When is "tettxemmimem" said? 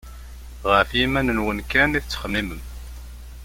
2.03-2.61